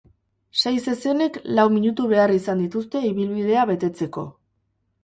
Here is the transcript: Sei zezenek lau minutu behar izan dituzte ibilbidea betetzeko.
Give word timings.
Sei 0.61 0.71
zezenek 0.85 1.37
lau 1.59 1.67
minutu 1.75 2.09
behar 2.15 2.35
izan 2.39 2.65
dituzte 2.67 3.07
ibilbidea 3.13 3.69
betetzeko. 3.75 4.27